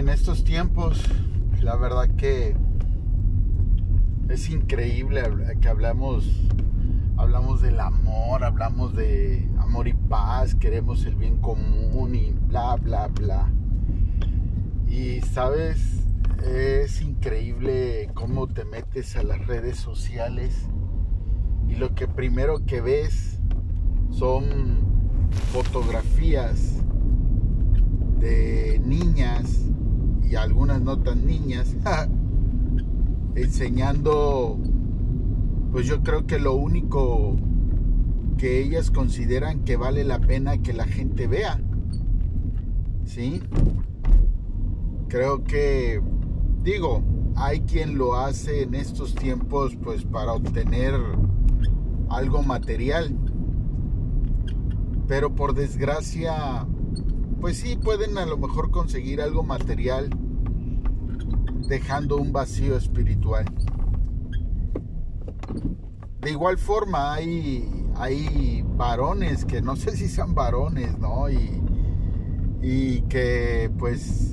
[0.00, 1.04] en estos tiempos,
[1.60, 2.56] la verdad que
[4.30, 5.22] es increíble
[5.60, 6.24] que hablamos,
[7.18, 13.08] hablamos del amor, hablamos de amor y paz, queremos el bien común y bla, bla,
[13.08, 13.46] bla.
[14.88, 16.06] Y sabes,
[16.46, 20.66] es increíble cómo te metes a las redes sociales
[21.68, 23.38] y lo que primero que ves
[24.10, 24.78] son
[25.52, 26.76] fotografías
[28.18, 29.29] de niñas
[30.30, 31.74] y algunas no tan niñas
[33.34, 34.58] enseñando
[35.72, 37.36] pues yo creo que lo único
[38.38, 41.60] que ellas consideran que vale la pena que la gente vea
[43.04, 43.42] ¿sí?
[45.08, 46.00] creo que
[46.62, 47.02] digo
[47.34, 50.94] hay quien lo hace en estos tiempos pues para obtener
[52.08, 53.16] algo material
[55.08, 56.68] pero por desgracia
[57.40, 60.10] pues sí pueden a lo mejor conseguir algo material
[61.68, 63.46] dejando un vacío espiritual.
[66.20, 71.30] De igual forma hay, hay varones que no sé si son varones, ¿no?
[71.30, 71.62] Y,
[72.60, 74.30] y que pues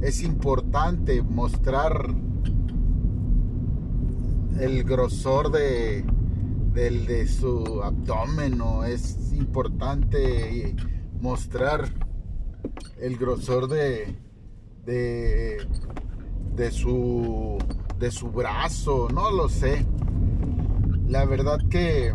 [0.00, 2.12] es importante mostrar
[4.58, 6.04] el grosor de,
[6.72, 8.82] del, de su abdomen, ¿no?
[8.84, 10.74] Es importante
[11.20, 12.09] mostrar
[13.00, 14.16] el grosor de,
[14.84, 15.66] de,
[16.54, 17.58] de, su,
[17.98, 19.86] de su brazo, no lo sé.
[21.08, 22.14] La verdad que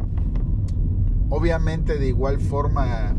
[1.29, 3.15] obviamente de igual forma,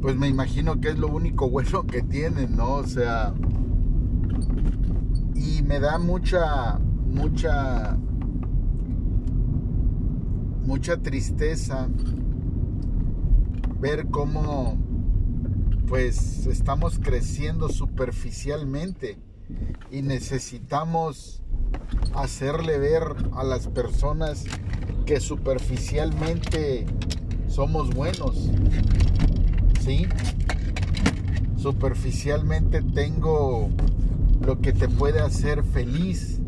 [0.00, 2.74] pues me imagino que es lo único bueno que tienen, ¿no?
[2.74, 3.34] O sea,
[5.34, 7.96] y me da mucha, mucha,
[10.64, 11.88] mucha tristeza
[13.80, 14.76] ver cómo
[15.88, 19.16] pues estamos creciendo superficialmente
[19.90, 21.42] y necesitamos
[22.14, 24.44] hacerle ver a las personas
[25.06, 26.84] que superficialmente
[27.48, 28.50] somos buenos.
[29.80, 30.06] ¿Sí?
[31.56, 33.70] Superficialmente tengo
[34.44, 36.40] lo que te puede hacer feliz,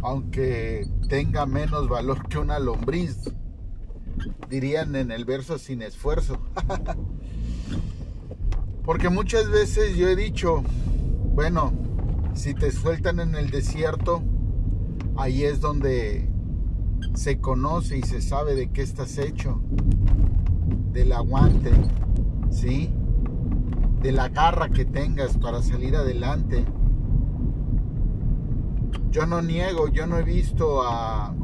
[0.00, 3.32] aunque tenga menos valor que una lombriz,
[4.48, 6.38] dirían en el verso sin esfuerzo.
[8.84, 10.62] Porque muchas veces yo he dicho,
[11.34, 11.72] bueno,
[12.34, 14.22] si te sueltan en el desierto,
[15.16, 16.28] ahí es donde
[17.14, 19.60] se conoce y se sabe de qué estás hecho,
[20.92, 21.70] del aguante,
[22.50, 22.92] ¿sí?
[24.00, 26.64] De la garra que tengas para salir adelante.
[29.12, 31.34] Yo no niego, yo no he visto a,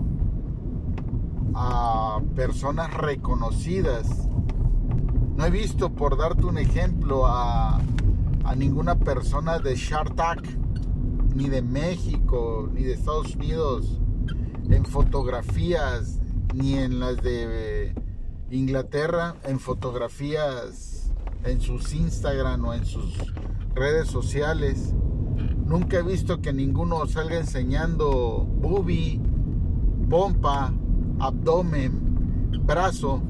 [1.55, 4.29] a personas reconocidas
[5.39, 7.81] no he visto, por darte un ejemplo, a,
[8.57, 10.43] ninguna persona de Shartak,
[11.37, 14.01] ni de México, ni de Estados Unidos,
[14.69, 16.19] en fotografías,
[16.55, 17.95] ni en las de
[18.51, 21.13] Inglaterra, en fotografías
[21.45, 23.17] en sus Instagram o en sus
[23.77, 24.93] redes sociales.
[25.65, 29.21] Nunca he visto que ninguno salga enseñando boobie,
[30.11, 30.73] pompa,
[31.21, 33.23] abdomen, brazo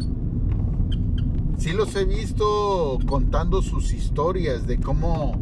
[1.59, 5.35] sí los he visto contando sus historias de cómo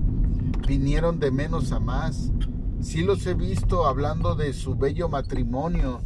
[0.66, 2.32] vinieron de menos a más.
[2.80, 6.00] Sí los he visto hablando de su bello matrimonio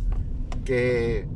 [0.65, 1.27] que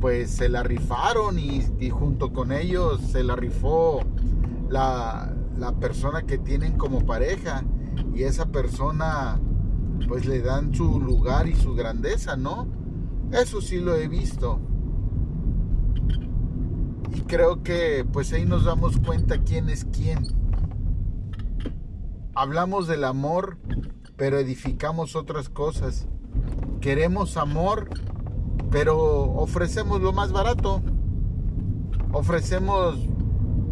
[0.00, 4.00] pues se la rifaron y, junto con ellos se la rifó
[4.68, 7.64] la, la persona que tienen como pareja
[8.14, 9.40] y esa persona
[10.08, 12.66] pues le dan su lugar y su grandeza, ¿no?
[13.32, 14.60] Eso sí lo he visto.
[17.14, 20.26] Y creo que pues ahí nos damos cuenta quién es quién.
[22.34, 23.58] Hablamos del amor,
[24.16, 26.06] pero edificamos otras cosas.
[26.80, 27.88] Queremos amor,
[28.70, 28.98] pero
[29.34, 30.82] ofrecemos lo más barato.
[32.12, 32.98] Ofrecemos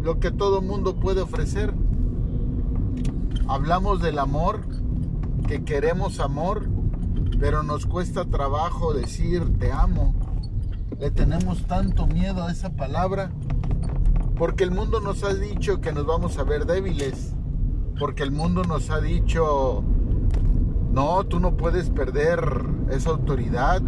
[0.01, 1.73] lo que todo mundo puede ofrecer.
[3.47, 4.61] Hablamos del amor,
[5.47, 6.67] que queremos amor,
[7.39, 10.15] pero nos cuesta trabajo decir te amo
[10.99, 13.31] le tenemos tanto miedo a esa palabra?
[14.37, 17.33] Porque el mundo nos ha dicho que nos vamos a ver débiles.
[17.99, 19.83] Porque el mundo nos ha dicho,
[20.91, 22.39] no, tú no puedes perder
[22.91, 23.81] esa autoridad.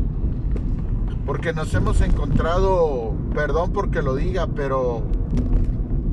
[1.25, 5.03] Porque nos hemos encontrado, perdón porque lo diga, pero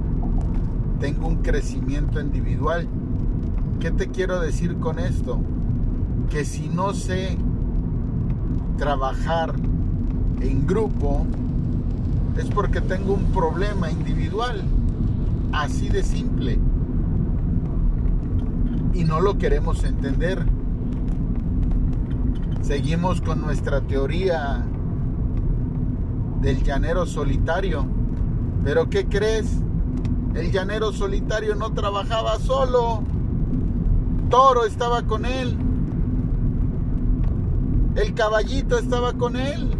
[1.00, 2.86] tengo un crecimiento individual.
[3.80, 5.38] ¿Qué te quiero decir con esto?
[6.30, 7.38] Que si no sé
[8.76, 9.54] trabajar
[10.40, 11.26] en grupo,
[12.36, 14.62] es porque tengo un problema individual.
[15.52, 16.58] Así de simple.
[18.94, 20.44] Y no lo queremos entender.
[22.62, 24.64] Seguimos con nuestra teoría
[26.40, 27.86] del llanero solitario.
[28.64, 29.62] Pero ¿qué crees?
[30.34, 33.02] El llanero solitario no trabajaba solo.
[34.28, 35.56] Toro estaba con él.
[37.96, 39.70] El caballito estaba con él.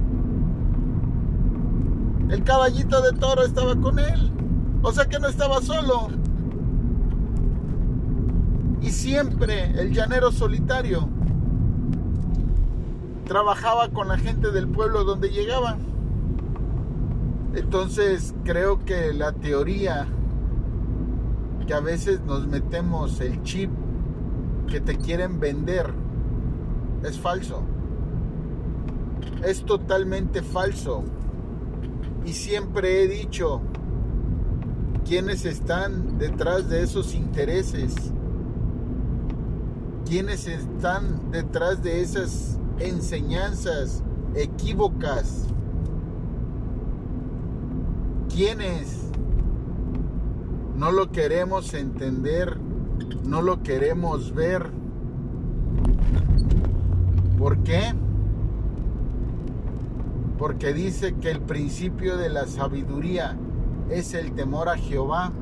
[2.31, 4.33] El caballito de toro estaba con él.
[4.83, 6.09] O sea que no estaba solo.
[8.81, 11.09] Y siempre el llanero solitario
[13.25, 15.77] trabajaba con la gente del pueblo donde llegaba.
[17.55, 20.07] Entonces creo que la teoría
[21.67, 23.71] que a veces nos metemos el chip
[24.69, 25.93] que te quieren vender
[27.03, 27.63] es falso.
[29.45, 31.05] Es totalmente falso.
[32.25, 33.61] Y siempre he dicho
[35.09, 37.95] quiénes están detrás de esos intereses,
[40.07, 44.03] quiénes están detrás de esas enseñanzas
[44.35, 45.47] equívocas,
[48.29, 49.11] quiénes
[50.77, 52.59] no lo queremos entender,
[53.25, 54.71] no lo queremos ver.
[57.39, 57.95] ¿Por qué?
[60.39, 63.37] porque dice que el principio de la sabiduría
[63.91, 65.33] es el temor a Jehová.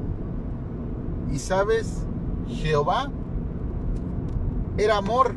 [1.32, 2.04] Y sabes,
[2.48, 3.10] Jehová
[4.76, 5.34] era amor.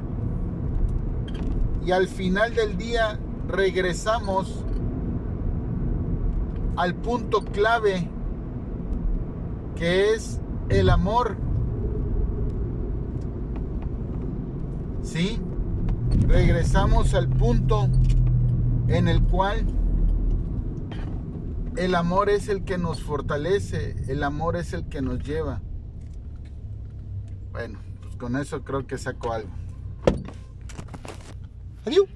[1.86, 4.64] Y al final del día regresamos
[6.76, 8.08] al punto clave
[9.76, 10.40] que es
[10.70, 11.36] el amor.
[15.02, 15.42] ¿Sí?
[16.28, 17.88] Regresamos al punto
[18.88, 19.66] en el cual
[21.80, 25.62] el amor es el que nos fortalece, el amor es el que nos lleva.
[27.54, 29.50] Bueno, pues con eso creo que saco algo.
[31.86, 32.08] Adiós.